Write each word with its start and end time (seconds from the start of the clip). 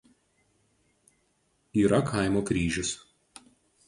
Yra 1.81 1.99
kaimo 2.09 2.41
kryžius. 2.47 2.91